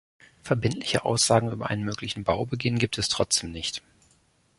[0.41, 3.83] Verbindliche Aussagen über einen möglichen Baubeginn gibt es trotzdem nicht.